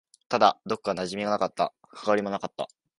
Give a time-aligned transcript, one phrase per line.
[0.29, 1.75] ただ、どこか馴染みがなかった。
[1.83, 2.67] 関わりもなかった。